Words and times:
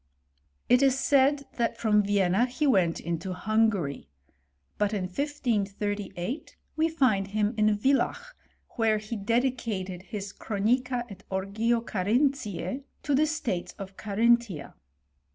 It 0.67 0.81
is 0.81 0.97
said, 0.97 1.45
that 1.57 1.77
from 1.77 2.01
Vienna 2.01 2.47
he 2.47 2.65
went 2.65 2.99
into 2.99 3.33
Hungary; 3.33 4.09
but 4.79 4.95
in 4.95 5.03
1538, 5.03 6.55
we 6.75 6.89
find 6.89 7.27
him 7.27 7.53
in 7.55 7.77
Villach, 7.77 8.33
where 8.77 8.97
he 8.97 9.15
dedi 9.15 9.55
cated 9.55 10.01
his 10.01 10.33
Chronica 10.33 11.05
et 11.07 11.23
Origo 11.29 11.81
Carinthise 11.81 12.81
to 13.03 13.13
the 13.13 13.27
states 13.27 13.73
of 13.73 13.95
Carinthia. 13.95 14.73